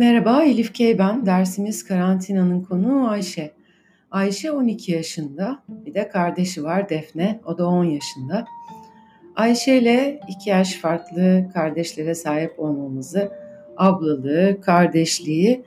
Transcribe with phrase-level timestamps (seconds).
[0.00, 0.98] Merhaba, Elif K.
[0.98, 1.26] ben.
[1.26, 3.52] Dersimiz karantinanın konuğu Ayşe.
[4.10, 8.44] Ayşe 12 yaşında, bir de kardeşi var Defne, o da 10 yaşında.
[9.36, 13.32] Ayşe ile 2 yaş farklı kardeşlere sahip olmamızı,
[13.76, 15.64] ablalığı, kardeşliği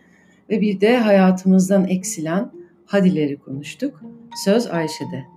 [0.50, 2.52] ve bir de hayatımızdan eksilen
[2.86, 4.02] hadileri konuştuk.
[4.46, 5.33] Söz Ayşe'de.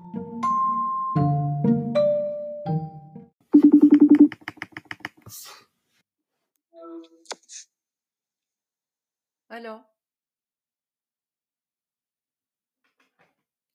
[9.56, 9.84] Alo.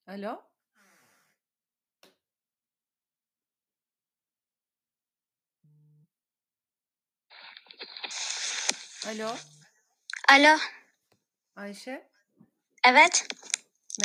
[0.07, 0.43] Alo.
[9.07, 9.35] Alo.
[10.29, 10.57] Alo.
[11.55, 12.09] Ayşe.
[12.85, 13.27] Evet.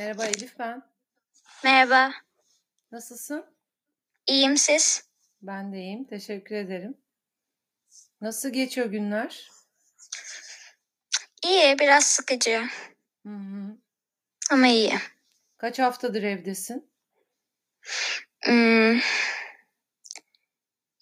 [0.01, 0.83] Merhaba Elif ben.
[1.65, 2.15] Merhaba.
[2.93, 3.57] Nasılsın?
[4.27, 5.09] İyiyim siz?
[5.43, 6.05] Ben de iyiyim.
[6.05, 6.97] Teşekkür ederim.
[8.21, 9.56] Nasıl geçiyor günler?
[11.47, 12.63] İyi, biraz sıkıcı.
[13.27, 13.77] Hı hı.
[14.51, 14.95] Ama iyi.
[15.59, 16.91] Kaç haftadır evdesin?
[18.45, 18.99] Hmm,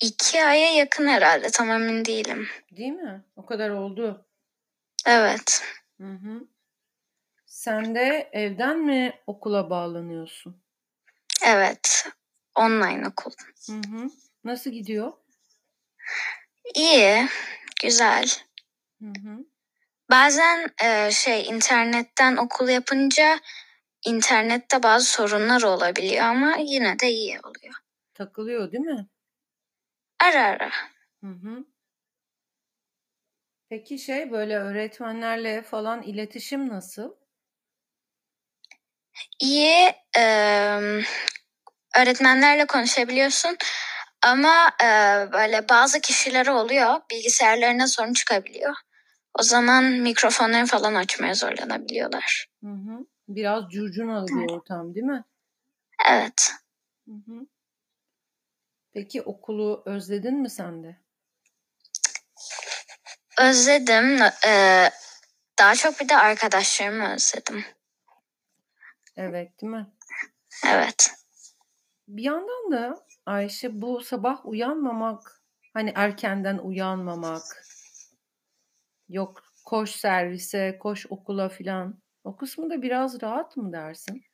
[0.03, 1.51] iki aya yakın herhalde.
[1.51, 2.48] Tam emin değilim.
[2.73, 3.25] Değil mi?
[3.36, 4.27] O kadar oldu.
[5.06, 5.62] Evet.
[6.01, 6.48] Hı hı.
[7.47, 10.62] Sen de evden mi okula bağlanıyorsun?
[11.47, 12.06] Evet.
[12.55, 13.31] Online okul.
[13.67, 14.11] Hı hı.
[14.45, 15.12] Nasıl gidiyor?
[16.75, 17.29] İyi.
[17.83, 18.27] Güzel.
[19.03, 19.45] Hı hı.
[20.10, 23.41] Bazen e, şey internetten okul yapınca
[24.06, 27.74] internette bazı sorunlar olabiliyor ama yine de iyi oluyor.
[28.14, 29.06] Takılıyor değil mi?
[30.20, 30.70] Ara ara.
[31.24, 31.64] Hı hı.
[33.69, 37.14] Peki şey böyle öğretmenlerle falan iletişim nasıl?
[39.41, 39.92] İyi.
[40.18, 40.22] e,
[41.98, 43.56] öğretmenlerle konuşabiliyorsun
[44.22, 44.86] ama e,
[45.33, 48.74] böyle bazı kişileri oluyor bilgisayarlarına sorun çıkabiliyor.
[49.38, 52.46] O zaman mikrofonları falan açmaya zorlanabiliyorlar.
[52.64, 53.06] Hı hı.
[53.28, 55.24] Biraz curcunalı bir ortam değil mi?
[56.08, 56.52] Evet.
[57.08, 57.46] Hı hı.
[58.92, 60.96] Peki okulu özledin mi sen de?
[63.39, 64.23] Özledim.
[64.46, 64.90] E,
[65.58, 67.64] daha çok bir de arkadaşlarımı özledim.
[69.17, 69.86] Evet değil mi?
[70.67, 71.12] Evet.
[72.08, 75.42] Bir yandan da Ayşe bu sabah uyanmamak,
[75.74, 77.42] hani erkenden uyanmamak,
[79.14, 82.02] yok koş servise, koş okula filan.
[82.25, 84.25] O kısmı da biraz rahat mı dersin?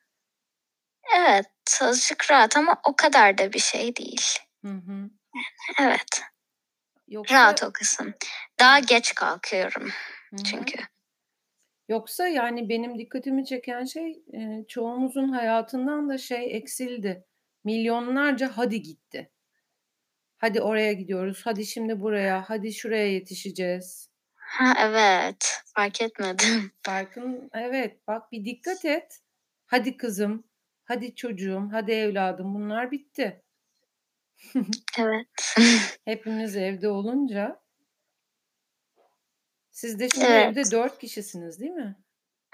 [1.16, 1.46] Evet.
[1.82, 4.22] Azıcık rahat ama o kadar da bir şey değil.
[4.64, 5.10] Hı hı.
[5.80, 6.22] Evet.
[7.08, 8.14] Yoksa, Rahat o kısım.
[8.60, 9.88] Daha geç kalkıyorum
[10.30, 10.44] Hı hı.
[10.44, 10.78] çünkü.
[11.88, 14.22] Yoksa yani benim dikkatimi çeken şey
[14.68, 17.26] çoğumuzun hayatından da şey eksildi.
[17.64, 19.30] Milyonlarca hadi gitti.
[20.38, 24.09] Hadi oraya gidiyoruz, hadi şimdi buraya, hadi şuraya yetişeceğiz.
[24.50, 25.62] Ha evet.
[25.76, 26.72] Fark etmedim.
[26.82, 29.20] Farkın evet bak bir dikkat et.
[29.66, 30.44] Hadi kızım,
[30.84, 33.42] hadi çocuğum, hadi evladım bunlar bitti.
[34.98, 35.54] Evet.
[36.04, 37.62] Hepimiz evde olunca.
[39.70, 40.56] Siz de şimdi Evet.
[40.56, 41.96] evde dört kişisiniz değil mi?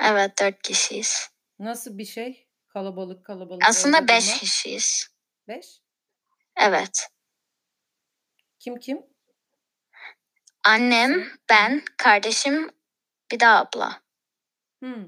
[0.02, 1.28] Evet dört kişiyiz.
[1.58, 2.48] Nasıl bir şey?
[2.68, 5.08] Kalabalık kalabalık Aslında beş kişiyiz.
[5.48, 5.80] Beş.
[6.56, 7.08] Evet.
[8.58, 9.15] Kim kim?
[10.66, 12.70] Annem, ben, kardeşim,
[13.32, 14.00] bir de abla.
[14.82, 15.04] Hmm.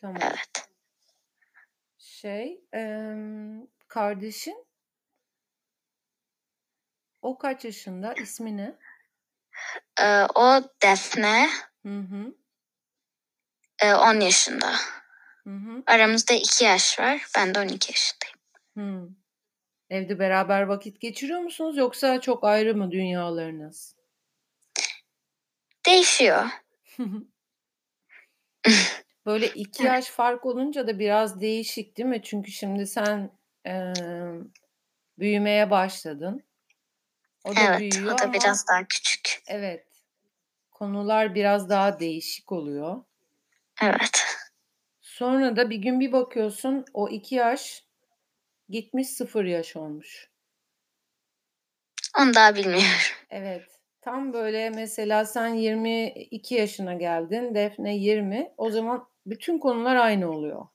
[0.00, 0.16] Tamam.
[0.22, 0.68] Evet.
[1.98, 4.66] Şey, em, kardeşin
[7.22, 8.14] o kaç yaşında?
[8.14, 8.76] İsmi ne?
[10.00, 11.48] Ee, o Defne,
[11.86, 12.34] Hı hı.
[13.82, 14.72] e, 10 yaşında.
[15.44, 15.82] Hı hı.
[15.86, 17.26] Aramızda 2 yaş var.
[17.36, 18.38] Ben de 12 yaşındayım.
[18.78, 19.08] Hı.
[19.90, 23.91] Evde beraber vakit geçiriyor musunuz yoksa çok ayrı mı dünyalarınız?
[25.86, 26.46] Değişiyor.
[29.26, 32.22] Böyle iki yaş fark olunca da biraz değişik değil mi?
[32.22, 33.30] Çünkü şimdi sen
[33.64, 34.52] em,
[35.18, 36.44] büyümeye başladın.
[37.44, 39.42] O da Evet, büyüyor o da ama biraz daha küçük.
[39.46, 39.86] evet
[40.70, 43.04] konular biraz daha değişik oluyor.
[43.82, 44.24] Evet.
[45.00, 47.84] Sonra da bir gün bir bakıyorsun o iki yaş
[48.68, 50.30] gitmiş sıfır yaş olmuş.
[52.18, 52.84] Onu daha bilmiyorum.
[53.30, 53.71] Evet.
[54.02, 58.52] Tam böyle mesela sen 22 yaşına geldin, Defne 20.
[58.56, 60.66] O zaman bütün konular aynı oluyor.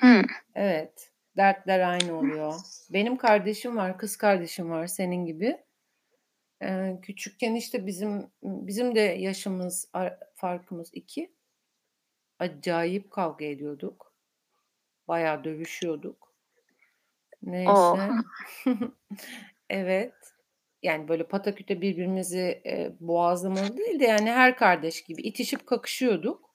[0.00, 0.22] Hmm.
[0.54, 1.10] Evet.
[1.36, 2.54] Dertler aynı oluyor.
[2.92, 5.58] Benim kardeşim var, kız kardeşim var senin gibi.
[6.62, 11.32] Ee, küçükken işte bizim bizim de yaşımız ar- farkımız iki.
[12.38, 14.12] Acayip kavga ediyorduk.
[15.08, 16.34] Bayağı dövüşüyorduk.
[17.46, 17.50] O.
[17.50, 18.10] Neyse.
[19.70, 20.14] Evet.
[20.82, 26.50] Yani böyle pataküte birbirimizi e, boğazlamalı değil de yani her kardeş gibi itişip kakışıyorduk.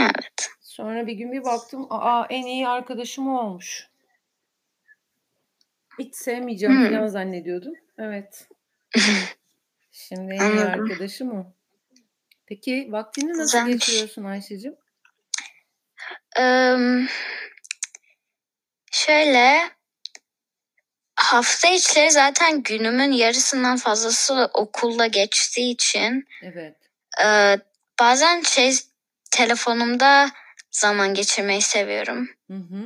[0.00, 0.50] Evet.
[0.60, 3.88] Sonra bir gün bir baktım aa en iyi arkadaşım o olmuş.
[5.98, 6.90] Hiç sevmeyeceğim Hmm.
[6.90, 7.74] falan zannediyordum.
[7.98, 8.48] Evet.
[9.92, 10.82] Şimdi en iyi Anladım.
[10.82, 11.46] arkadaşım o.
[12.46, 13.72] Peki vaktini nasıl Güzelmiş.
[13.72, 14.76] geçiriyorsun Ayşe'cim?
[16.38, 17.06] Eee,
[18.92, 19.58] şöyle
[21.16, 26.76] hafta içleri zaten günümün yarısından fazlası okulla geçtiği için Evet.
[27.20, 27.58] eee,
[28.00, 28.74] bazen şey
[29.30, 30.30] telefonumda
[30.70, 32.28] zaman geçirmeyi seviyorum.
[32.50, 32.84] Hı hı.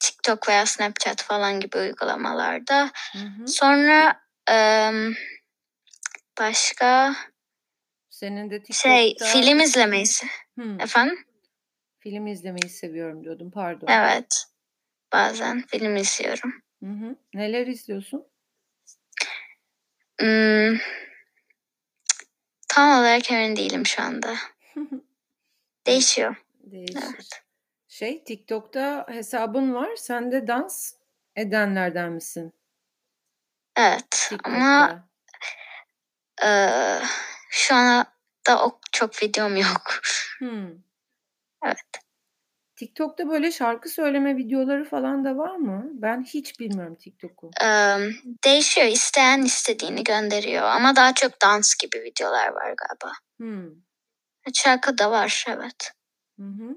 [0.00, 2.90] TikTok veya Snapchat falan gibi uygulamalarda.
[3.12, 3.48] Hı hı.
[3.48, 4.20] Sonra
[4.50, 4.92] eee,
[6.40, 7.14] başka
[8.10, 10.26] Senin de şey TikTok'ta film izlemeyi se-
[10.58, 11.24] Hı, efendim.
[12.00, 13.50] film izlemeyi seviyorum diyordum.
[13.50, 13.86] Pardon.
[13.88, 14.44] Evet.
[15.12, 16.62] Bazen film izliyorum.
[16.80, 17.16] Hı hı.
[17.34, 18.26] Neler izliyorsun?
[20.20, 20.78] Hmm,
[22.68, 24.34] tam olarak emin değilim şu anda.
[25.86, 26.36] Değişiyor.
[26.60, 27.00] Değişir.
[27.14, 27.42] Evet.
[27.88, 29.96] Şey TikTok'ta hesabın var.
[29.96, 30.92] Sen de dans
[31.36, 32.52] edenlerden misin?
[33.76, 34.32] Evet.
[34.44, 35.08] Ama TikTok'ta.
[36.42, 37.02] eee,
[37.50, 40.00] şu anda o çok videom yok.
[40.38, 40.68] Hmm.
[41.64, 42.09] Evet.
[42.80, 45.90] TikTok'ta böyle şarkı söyleme videoları falan da var mı?
[45.92, 47.50] Ben hiç bilmiyorum TikTok'u.
[47.62, 48.10] Eee,
[48.44, 48.86] değişiyor.
[48.86, 50.62] İsteyen istediğini gönderiyor.
[50.62, 53.12] Ama daha çok dans gibi videolar var galiba.
[53.36, 53.70] Hmm.
[54.54, 55.44] Şarkı da var.
[55.48, 55.92] Evet.
[56.38, 56.76] Hı hı.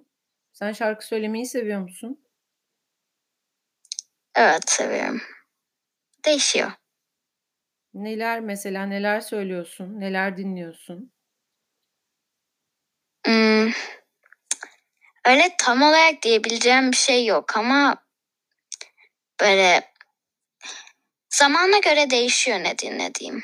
[0.53, 2.25] Sen şarkı söylemeyi seviyor musun?
[4.35, 5.21] Evet seviyorum.
[6.25, 6.71] Değişiyor.
[7.93, 9.99] Neler mesela neler söylüyorsun?
[9.99, 11.11] Neler dinliyorsun?
[13.25, 13.71] Hmm,
[15.27, 17.95] öyle tam olarak diyebileceğim bir şey yok ama
[19.41, 19.93] böyle
[21.29, 23.43] zamana göre değişiyor ne dinlediğim.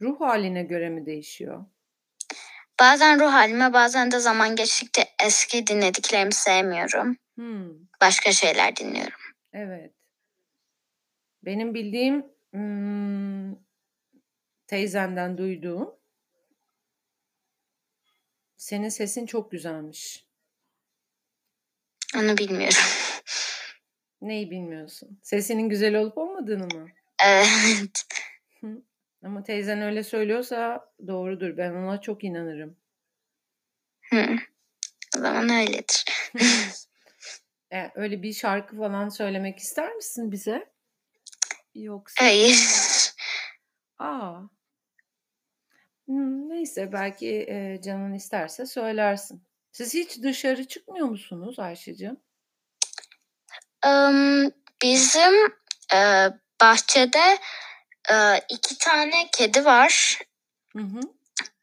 [0.00, 1.64] Ruh haline göre mi değişiyor?
[2.80, 7.16] Bazen ruh halime bazen de zaman geçtikçe eski dinlediklerimi sevmiyorum.
[7.34, 7.70] Hmm.
[8.00, 9.20] Başka şeyler dinliyorum.
[9.52, 9.92] Evet.
[11.42, 13.56] Benim bildiğim hmm,
[14.66, 15.94] teyzenden duyduğum
[18.56, 20.26] senin sesin çok güzelmiş.
[22.16, 22.78] Onu bilmiyorum.
[24.20, 25.18] Neyi bilmiyorsun?
[25.22, 26.88] Sesinin güzel olup olmadığını mı?
[27.24, 28.04] Evet.
[29.24, 31.56] Ama teyzen öyle söylüyorsa doğrudur.
[31.56, 32.76] Ben ona çok inanırım.
[34.10, 34.36] Hı.
[35.16, 36.04] O zaman öyledir.
[37.72, 40.72] E, öyle bir şarkı falan söylemek ister misin bize?
[41.74, 42.24] Yoksa?
[42.24, 42.56] Hayır.
[43.98, 44.40] Aa.
[46.06, 49.42] Hmm, neyse belki e, canın isterse söylersin.
[49.74, 52.16] Siz hiç dışarı çıkmıyor musunuz Ayşe'cim?
[53.86, 54.50] Im,
[54.82, 55.34] bizim
[55.94, 56.28] e,
[56.60, 57.38] bahçede
[58.12, 60.18] e, iki tane kedi var.
[60.76, 61.00] Hı hı.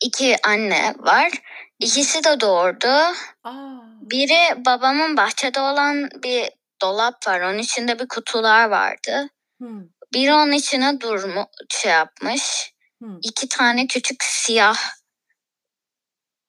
[0.02, 1.32] İki anne var.
[1.80, 3.16] İkisi de doğurdu.
[3.44, 3.82] Aa.
[4.02, 6.50] Biri babamın bahçede olan bir
[6.82, 7.42] dolap var.
[7.42, 9.30] Onun içinde bir kutular vardı.
[9.62, 9.68] Hı.
[10.14, 12.74] Biri onun içine durmu şey yapmış.
[13.04, 13.08] Hı.
[13.24, 15.01] İki tane küçük siyah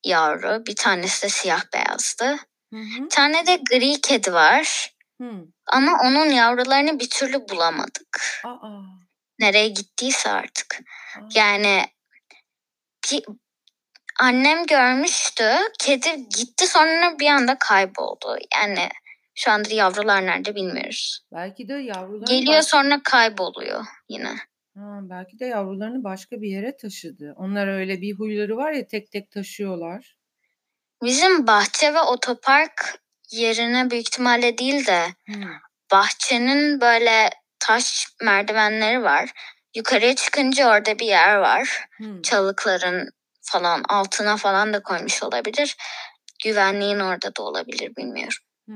[0.04, 0.66] yavru.
[0.66, 2.24] Bir tanesi de siyah beyazdı.
[2.72, 3.04] Hı hı.
[3.04, 4.94] Bir tane de gri kedi var.
[5.20, 5.30] Hı.
[5.66, 8.40] Ama onun yavrularını bir türlü bulamadık.
[8.44, 8.82] Aa.
[9.38, 10.80] Nereye gittiyse artık.
[11.16, 11.20] Aa.
[11.34, 11.86] Yani
[13.02, 13.22] ki,
[14.20, 15.56] annem görmüştü.
[15.78, 18.36] Kedi gitti sonra bir anda kayboldu.
[18.54, 18.88] Yani
[19.34, 21.20] şu anda yavrular nerede bilmiyoruz.
[21.32, 24.34] Belki de yavrularını Geliyor baş- sonra kayboluyor yine.
[24.76, 27.34] Ha, belki de yavrularını başka bir yere taşıdı.
[27.36, 30.16] Onlar öyle bir huyları var ya tek tek taşıyorlar.
[31.02, 32.98] Bizim bahçe ve otopark
[33.30, 35.40] yerine büyük ihtimalle değil de Hı.
[35.92, 39.30] bahçenin böyle taş merdivenleri var.
[39.74, 41.88] Yukarıya çıkınca orada bir yer var.
[41.98, 42.22] Hı.
[42.22, 43.08] Çalıkların
[43.42, 45.76] falan altına falan da koymuş olabilir.
[46.44, 48.38] Güvenliğin orada da olabilir bilmiyorum.
[48.68, 48.72] Hı.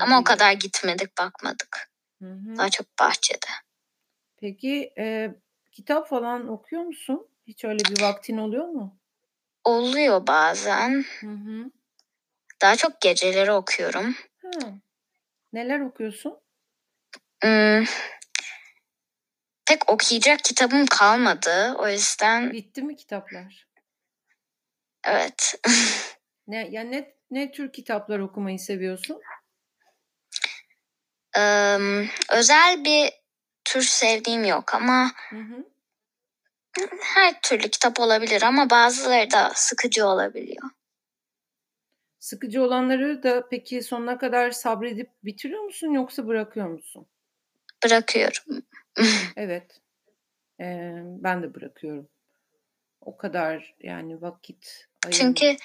[0.00, 0.24] Ama o Olabilir.
[0.24, 1.90] kadar gitmedik bakmadık.
[2.22, 2.58] Hı hı.
[2.58, 3.46] Daha çok bahçede.
[4.40, 5.30] Peki e,
[5.72, 7.28] kitap falan okuyor musun?
[7.46, 8.98] Hiç öyle bir vaktin oluyor mu?
[9.64, 11.04] Oluyor bazen.
[11.20, 11.70] Hı hı.
[12.62, 14.14] Daha çok geceleri okuyorum.
[14.42, 14.72] Ha.
[15.52, 16.40] Neler okuyorsun?
[17.42, 17.84] Hmm,
[19.66, 21.74] pek okuyacak kitabım kalmadı.
[21.78, 23.68] O yüzden Bitti mi kitaplar?
[25.04, 25.54] evet.
[26.48, 29.20] Ne ya ne ne tür kitaplar okumayı seviyorsun?
[31.36, 33.12] Em, özel bir
[33.68, 35.64] tür sevdiğim yok ama Hı hı.
[37.02, 40.70] her türlü kitap olabilir ama bazıları da sıkıcı olabiliyor.
[42.18, 47.06] Sıkıcı olanları da peki sonuna kadar sabredip bitiriyor musun yoksa bırakıyor musun?
[47.84, 48.62] Bırakıyorum.
[49.36, 49.80] Evet.
[50.60, 52.08] Ee, ben de bırakıyorum.
[53.00, 55.20] O kadar yani vakit ayırmak.
[55.20, 55.56] Çünkü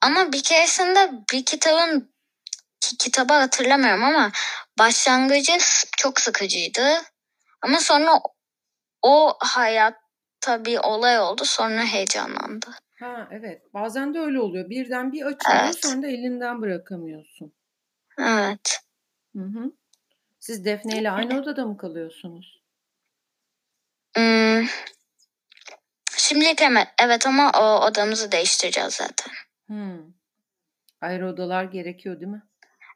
[0.00, 2.14] ama bir keresinde bir kitabın
[2.80, 4.32] ki- kitabı hatırlamıyorum ama
[4.78, 5.52] başlangıcı
[5.96, 7.02] çok sıkıcıydı.
[7.64, 8.20] Ama sonra
[9.02, 12.66] o hayatta bir olay oldu sonra heyecanlandı.
[13.00, 13.74] Ha evet.
[13.74, 14.70] Bazen de öyle oluyor.
[14.70, 15.86] Birden bir açılıyor Evet.
[15.86, 17.52] sonra da elinden bırakamıyorsun.
[18.18, 18.80] Evet.
[19.36, 19.72] Hı hı.
[20.38, 22.62] Siz Defne ile aynı odada mı kalıyorsunuz?
[24.16, 24.66] Hmm.
[26.16, 26.62] Şimdilik
[26.98, 29.32] evet, ama o odamızı değiştireceğiz zaten.
[29.66, 30.12] Hmm.
[31.00, 32.42] Ayrı odalar gerekiyor değil mi?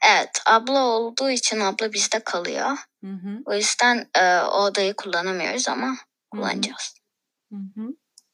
[0.07, 2.77] Evet abla olduğu için abla bizde kalıyor.
[3.05, 3.43] Hı hı.
[3.47, 5.97] O yüzden e, o odayı kullanamıyoruz ama Hı hı.
[6.31, 6.95] kullanacağız.
[7.53, 7.89] Hı hı.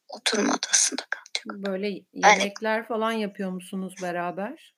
[0.09, 1.45] Oturma odasında kalacak.
[1.67, 4.75] Böyle yemekler falan yapıyor musunuz beraber?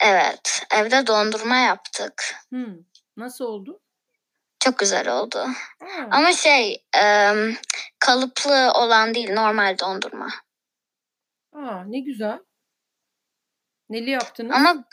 [0.00, 2.34] Evet evde dondurma yaptık.
[2.48, 2.74] Hmm.
[3.16, 3.80] Nasıl oldu?
[4.60, 5.38] Çok güzel oldu.
[5.82, 7.34] Aa, Ama şey e,
[7.98, 10.28] kalıplı olan değil normal dondurma.
[11.52, 12.38] aa, ne güzel.
[13.88, 14.56] Neli yaptınız?
[14.56, 14.84] Ama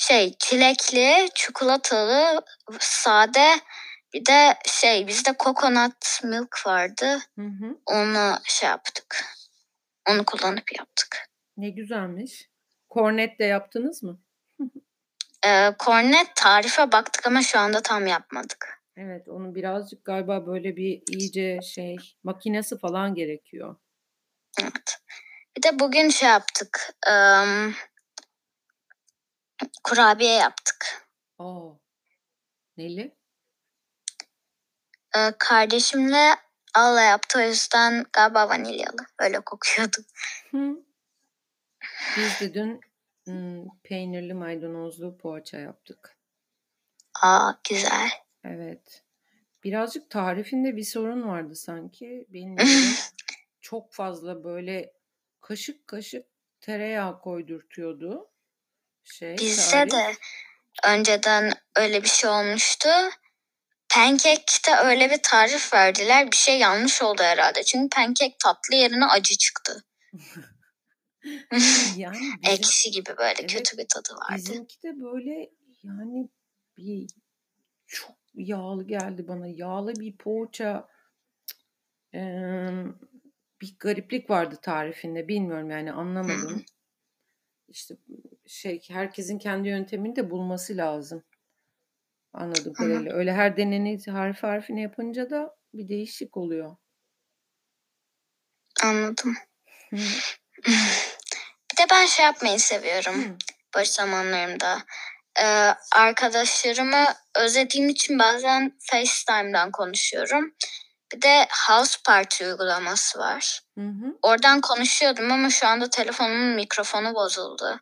[0.00, 2.42] şey çilekli, çikolatalı,
[2.80, 3.60] sade
[4.14, 7.18] bir de şey bizde coconut milk vardı.
[7.38, 7.78] Hı hı.
[7.86, 9.24] Onu şey yaptık.
[10.08, 11.16] Onu kullanıp yaptık.
[11.56, 12.50] Ne güzelmiş.
[12.88, 14.20] Kornet de yaptınız mı?
[15.46, 18.82] Ee, kornet tarife baktık ama şu anda tam yapmadık.
[18.96, 23.76] Evet, onu birazcık galiba böyle bir iyice şey makinesi falan gerekiyor.
[24.60, 24.98] Evet.
[25.56, 26.94] Bir de bugün şey yaptık.
[27.06, 27.74] em,
[29.84, 31.08] kurabiye yaptık.
[31.38, 31.70] Aa.
[32.76, 33.16] Neli?
[35.16, 36.34] Ee, kardeşimle
[36.74, 39.06] Allah yaptı o yüzden galiba vanilyalı.
[39.18, 39.96] Öyle kokuyordu.
[40.50, 40.76] Hı.
[42.16, 42.80] Biz de dün
[43.24, 46.16] hmm, peynirli maydanozlu poğaça yaptık.
[47.22, 48.10] Aa güzel.
[48.44, 49.04] Evet.
[49.64, 52.26] Birazcık tarifinde bir sorun vardı sanki.
[52.28, 52.94] Bilmiyorum.
[53.60, 54.92] Çok fazla böyle
[55.40, 56.26] kaşık kaşık
[56.60, 58.29] tereyağı koydurtuyordu.
[59.12, 59.92] Şey, Bizde tarif.
[59.92, 60.14] de
[60.84, 62.88] önceden öyle bir şey olmuştu.
[63.94, 66.30] Pancake'te öyle bir tarif verdiler.
[66.32, 67.62] Bir şey yanlış oldu herhalde.
[67.64, 69.84] Çünkü pancake tatlı yerine acı çıktı.
[71.96, 74.34] Yani bizim, Ekşi gibi böyle Evet, kötü bir tadı vardı.
[74.36, 75.50] bizimki de böyle
[75.82, 76.28] yani
[76.78, 77.06] bir
[77.86, 79.46] çok yağlı geldi bana.
[79.46, 80.88] Yağlı bir poğaça.
[82.14, 82.84] Eee,
[83.60, 85.28] bir gariplik vardı tarifinde.
[85.28, 86.64] Bilmiyorum yani anlamadım.
[87.68, 87.96] İşte
[88.50, 91.24] şey herkesin kendi yöntemini de bulması lazım.
[92.68, 92.72] Hı.
[92.72, 93.14] kadarıyla.
[93.14, 96.76] Öyle her deneni harf harfine yapınca da bir değişik oluyor.
[98.82, 99.36] Anladım.
[99.90, 99.96] Hı.
[101.72, 103.36] Bir de ben şey yapmayı seviyorum Hı.
[103.76, 104.78] boş zamanlarımda.
[105.42, 107.04] Ee, arkadaşlarımı
[107.36, 110.54] özlediğim için bazen FaceTime'dan konuşuyorum.
[111.12, 113.60] Bir de House Party uygulaması var.
[113.78, 114.18] Hı hı.
[114.22, 117.80] Oradan konuşuyordum ama şu anda telefonumun mikrofonu bozuldu.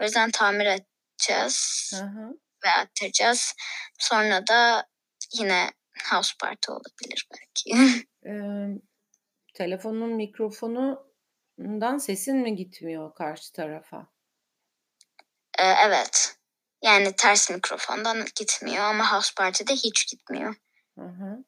[0.00, 2.38] O yüzden tamir edeceğiz Hı hı.
[2.64, 3.54] ve attıracağız.
[3.98, 4.86] Sonra da
[5.38, 5.70] yine
[6.10, 7.70] House Party olabilir belki.
[8.24, 8.78] Eee,
[9.54, 14.06] telefonun mikrofonundan sesin mi gitmiyor karşı tarafa?
[15.58, 16.36] Ee, evet.
[16.82, 20.54] Yani ters mikrofondan gitmiyor ama House Party'de hiç gitmiyor.
[20.98, 21.44] Hı hı.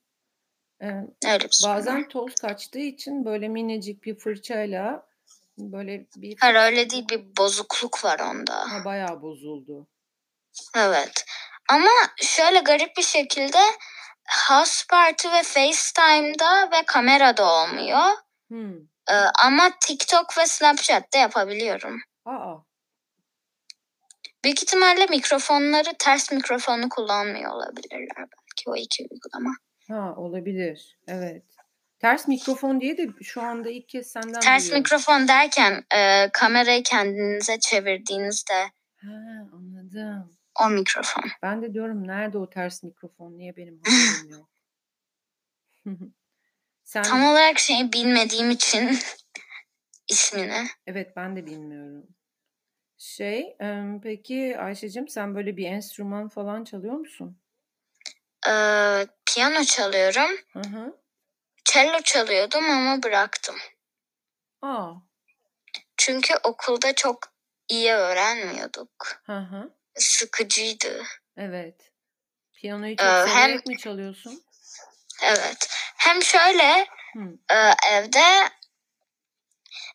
[0.82, 5.06] Eee, Öyle bir sorun bazen toz kaçtığı için böyle minicik bir fırçayla
[5.58, 8.72] böyle bir Hayır öyle değil bir bozukluk var onda.
[8.72, 9.86] ha, bayağı bozuldu.
[10.76, 11.24] Evet.
[11.70, 13.58] Ama şöyle garip bir şekilde
[14.48, 18.00] House Party ve FaceTime'da ve kamerada olmuyor.
[18.48, 18.76] Hmm.
[19.10, 22.00] Ee, ama TikTok ve Snapchat'te yapabiliyorum.
[22.24, 22.54] Aa,
[24.44, 29.54] Büyük ihtimalle mikrofonları ters mikrofonu kullanmıyor olabilirler belki o iki uygulama.
[29.88, 30.98] ha olabilir.
[31.08, 31.44] Evet.
[32.02, 34.78] Ters mikrofon diye de şu anda ilk kez senden Ters duyuyorum.
[34.82, 39.10] mikrofon derken e, kamerayı kendinize çevirdiğinizde Ha,
[39.52, 40.38] anladım.
[40.60, 41.24] o mikrofon.
[41.42, 43.38] Ben de diyorum nerede o ters mikrofon?
[43.38, 44.48] Niye benim haberim yok?
[46.84, 48.98] Sen Tam olarak şeyi bilmediğim için
[50.08, 50.66] ismini.
[50.86, 52.06] evet ben de bilmiyorum.
[52.98, 57.38] Şey, em, peki Ayşe'cim sen böyle bir enstrüman falan çalıyor musun?
[58.48, 60.30] Ee, piyano çalıyorum.
[60.52, 61.01] Hı hı.
[61.64, 63.56] Cello çalıyordum ama bıraktım.
[64.62, 64.92] Aa,
[65.96, 67.18] Çünkü okulda çok
[67.68, 69.22] iyi öğrenmiyorduk.
[69.26, 69.70] hı hı.
[69.94, 71.02] Sıkıcıydı.
[71.36, 71.74] Evet.
[72.60, 74.44] Piyanoyu çok Ee, hem- mi çalıyorsun?
[75.22, 75.68] Evet.
[75.96, 77.20] Hem şöyle Hı.
[77.54, 78.48] e, evde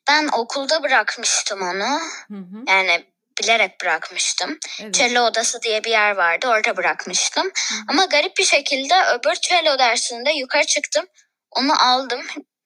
[0.08, 2.00] ben okulda bırakmıştım onu.
[2.28, 2.64] Hı hı.
[2.68, 3.06] Yani
[3.42, 4.60] bilerek bırakmıştım.
[4.82, 4.94] Evet.
[4.94, 6.48] Cello odası diye bir yer vardı.
[6.48, 7.48] Orada bırakmıştım.
[7.48, 7.76] Hı.
[7.88, 11.06] Ama garip bir şekilde öbür cello dersinde yukarı çıktım.
[11.52, 12.22] Onu aldım.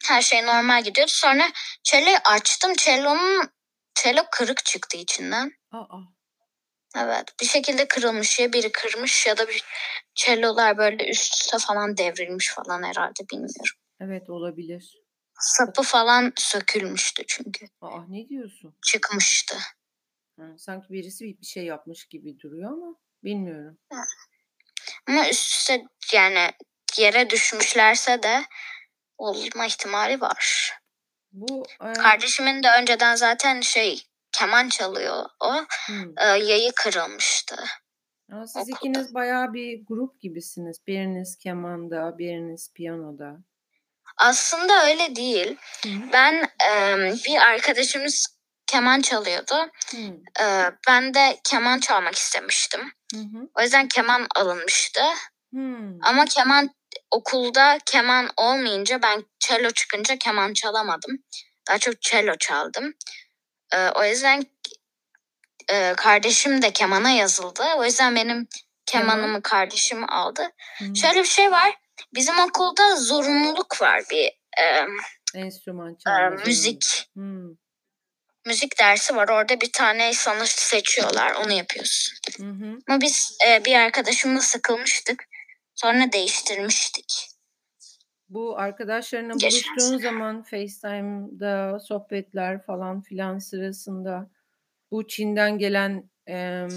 [0.07, 1.11] Her şey normal gidiyordu.
[1.13, 1.43] Sonra
[1.83, 2.73] cello'yu açtım.
[2.73, 3.49] Cello'nun
[3.95, 5.51] cello kırık çıktı içinden.
[5.71, 5.97] Aa.
[6.97, 7.23] Evet.
[7.41, 9.63] Bir şekilde kırılmış ya biri kırmış ya da bir
[10.15, 13.75] cello'lar böyle üst üste falan devrilmiş falan herhalde bilmiyorum.
[13.99, 15.01] Evet olabilir.
[15.39, 17.65] Sapı falan sökülmüştü çünkü.
[17.81, 18.75] Aa ne diyorsun?
[18.85, 19.57] Çıkmıştı.
[20.39, 23.77] Ha, sanki birisi bir şey yapmış gibi duruyor ama bilmiyorum.
[25.07, 25.83] Ama üst üste
[26.13, 26.51] yani
[26.97, 28.43] yere düşmüşlerse de
[29.17, 30.71] olma ihtimali var.
[31.31, 35.53] Bu e, Kardeşimin de önceden zaten şey keman çalıyor o.
[35.87, 36.13] hmm.
[36.17, 37.55] Ee, yayı kırılmıştı.
[38.33, 38.77] Aa, siz okulda.
[38.77, 40.77] ikiniz bayağı bir grup gibisiniz.
[40.87, 43.37] Biriniz kemanda, biriniz piyanoda.
[44.17, 45.57] Aslında öyle değil.
[45.83, 46.11] Hı hı.
[46.13, 49.55] Ben e, bir arkadaşımız keman çalıyordu.
[49.91, 49.97] Hı
[50.41, 52.81] Ee, ben de keman çalmak istemiştim.
[53.13, 53.19] hı.
[53.19, 53.49] hı.
[53.59, 55.01] O yüzden keman alınmıştı.
[55.51, 56.03] Hmm.
[56.03, 56.69] Ama keman
[57.11, 61.23] okulda keman olmayınca ben cello çıkınca keman çalamadım.
[61.67, 62.93] Daha çok cello çaldım.
[63.73, 64.43] Ee, o yüzden
[65.71, 67.63] e, kardeşim de kemana yazıldı.
[67.77, 68.47] O yüzden benim
[68.85, 70.49] kemanımı kardeşim aldı.
[70.77, 70.95] Hı.
[70.95, 71.77] Şöyle bir şey var.
[72.15, 74.25] Bizim okulda zorunluluk var bir
[74.63, 74.85] e,
[75.35, 77.47] Enstrüman e, müzik Hmm.
[78.45, 79.29] müzik dersi var.
[79.29, 81.31] Orada bir tane sana seçiyorlar.
[81.31, 82.17] Onu yapıyorsun.
[82.37, 82.77] Hı hı.
[82.87, 85.23] Ama biz e, bir arkadaşımla sıkılmıştık.
[85.81, 87.27] Sonra değiştirmiştik.
[88.29, 94.31] Bu arkadaşlarına Geçen buluştuğun zaman FaceTime'da sohbetler falan filan sırasında
[94.91, 96.69] bu Çin'den gelen em,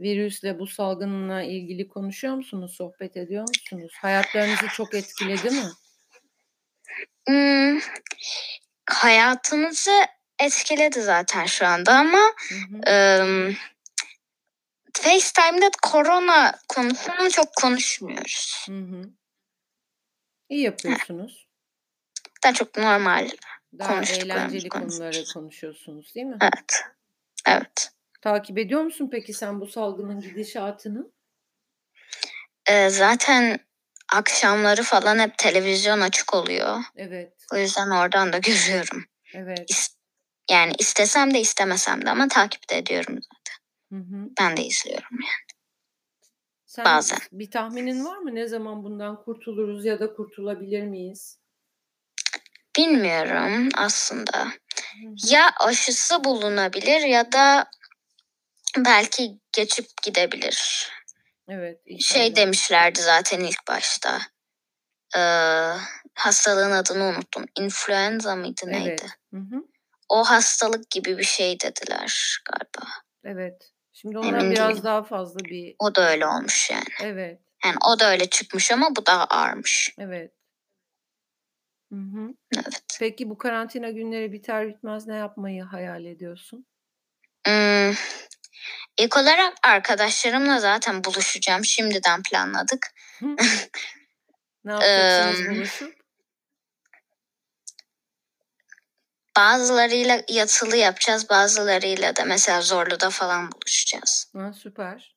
[0.00, 2.74] virüsle bu salgınla ilgili konuşuyor musunuz?
[2.76, 3.92] Sohbet ediyor musunuz?
[4.00, 5.68] Hayatlarınızı çok etkiledi mi?
[7.26, 7.80] Hmm,
[8.90, 10.06] hayatımızı
[10.38, 12.80] etkiledi zaten şu anda ama Hı hı.
[12.86, 13.56] Eee,
[14.96, 18.66] FaceTime'da korona konusunu çok konuşmuyoruz.
[18.68, 19.02] Hı hı.
[20.48, 21.48] İyi yapıyorsunuz.
[22.44, 23.30] Daha çok normal.
[23.78, 26.38] Daha eğlenceli konuları konuşuyorsunuz değil mi?
[26.40, 26.82] Evet.
[27.46, 27.90] Evet.
[28.22, 31.10] Takip ediyor musun peki sen bu salgının gidişatını?
[32.68, 33.58] Eee, zaten
[34.12, 36.80] akşamları falan hep televizyon açık oluyor.
[36.96, 39.04] Evet, O yüzden oradan da görüyorum.
[39.34, 39.70] evet.
[39.70, 39.94] İs-
[40.50, 43.20] yani istesem de istemesem de ama takip de ediyorum.
[43.94, 44.30] Hı hı.
[44.40, 45.54] Ben de izliyorum yani.
[46.66, 47.18] Sen Bazen.
[47.32, 48.34] bir tahminin var mı?
[48.34, 51.38] Ne zaman bundan kurtuluruz ya da kurtulabilir miyiz?
[52.76, 54.44] Bilmiyorum aslında.
[54.44, 54.50] Hı
[55.30, 57.70] Ya aşısı bulunabilir ya da
[58.78, 60.90] belki geçip gidebilir.
[61.48, 62.36] Evet, Şey inşallah.
[62.36, 64.20] demişlerdi zaten ilk başta.
[65.16, 65.20] Ee,
[66.14, 67.44] hastalığın adını unuttum.
[67.58, 68.86] İnfluenza mıydı neydi?
[68.88, 69.10] Evet.
[69.30, 69.64] Hı hı.
[70.08, 72.92] O hastalık gibi bir şey dediler galiba.
[73.24, 73.74] Evet.
[73.94, 74.84] Şimdi ondan Emin biraz değilim.
[74.84, 76.84] daha fazla bir O da öyle olmuş yani.
[77.02, 79.94] evet, Yani o da öyle çıkmış ama bu daha ağırmış.
[79.98, 80.32] evet.
[81.92, 82.34] Hı hı.
[82.54, 82.82] Evet.
[82.98, 86.66] Peki bu karantina günleri biter bitmez ne yapmayı hayal ediyorsun?
[87.46, 87.92] Hmm,
[88.98, 91.64] ilk olarak arkadaşlarımla zaten buluşacağım.
[91.64, 92.86] Şimdiden planladık.
[94.64, 96.03] Ne yapacaksınız buluşup?
[99.36, 101.28] Bazılarıyla yatılı yapacağız.
[101.28, 104.32] Bazılarıyla da mesela Zorlu'da falan buluşacağız.
[104.36, 105.14] Ha, süper.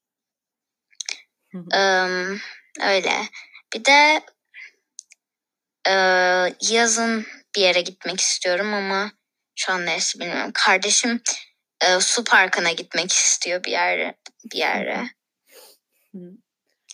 [1.74, 2.38] Eee,
[2.82, 3.14] öyle.
[3.74, 4.22] Bir de
[5.88, 7.26] eee, yazın
[7.56, 9.12] bir yere gitmek istiyorum ama
[9.56, 10.52] şu an neresi bilmiyorum.
[10.54, 11.22] Kardeşim
[11.84, 14.16] eee, su parkına gitmek istiyor bir yere
[14.54, 15.08] bir yere.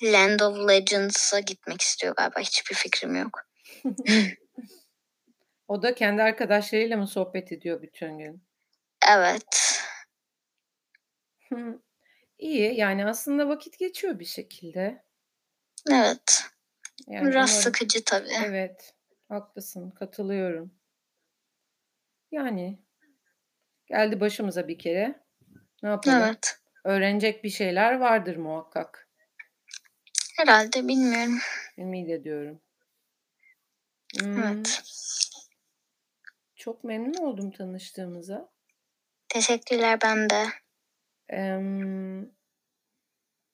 [0.03, 2.39] Land of Legends'a gitmek istiyor galiba.
[2.39, 3.39] Hiçbir fikrim yok.
[5.67, 8.43] O da kendi arkadaşlarıyla mı sohbet ediyor bütün gün?
[9.09, 9.79] Evet.
[11.49, 11.79] Hı.
[12.37, 15.03] İyi yani aslında vakit geçiyor bir şekilde.
[15.91, 16.43] Evet.
[17.07, 18.29] Yani Biraz umarım sıkıcı tabii.
[18.45, 18.93] evet
[19.29, 20.73] haklısın katılıyorum.
[22.31, 22.79] Yani
[23.87, 25.23] geldi başımıza bir kere.
[25.83, 26.21] Ne yapalım?
[26.21, 26.59] Evet.
[26.83, 29.09] Öğrenecek bir şeyler vardır muhakkak.
[30.37, 31.39] Herhalde bilmiyorum.
[31.77, 32.61] Ümit ediyorum.
[34.19, 34.83] Hmm, Evet.
[36.63, 38.49] Çok memnun oldum tanıştığımıza.
[39.29, 40.45] Teşekkürler ben de.
[41.29, 42.31] Em,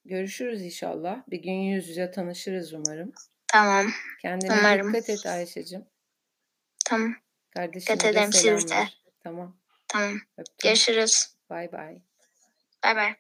[0.05, 1.23] görüşürüz inşallah.
[1.27, 3.11] Bir gün yüz yüze tanışırız umarım.
[3.47, 3.91] Tamam.
[4.21, 4.87] Kendine Umarım.
[4.87, 5.85] dikkat et Ayşe'cim.
[6.85, 7.15] Tamam.
[7.51, 8.87] Kardeşine Dikkat de ederim siz de.
[9.23, 9.57] Tamam.
[9.87, 10.21] Tamam.
[10.37, 10.55] Öptüm.
[10.63, 11.35] Görüşürüz.
[11.49, 12.01] Bay bay.
[12.83, 13.15] Bay bay.